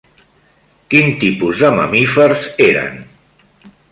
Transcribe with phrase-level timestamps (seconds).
[0.93, 2.97] Quin tipus de mamífers eren?